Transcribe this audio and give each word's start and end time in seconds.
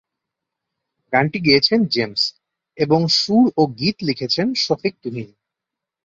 গানটি 1.13 1.39
গেয়েছেন 1.39 1.79
জেমস 1.85 2.23
এবং 2.77 2.99
সুর 3.11 3.45
ও 3.57 3.63
গীত 3.79 3.97
লিখেছেন 4.01 4.47
শফিক 4.55 4.93
তুহিন। 5.03 5.29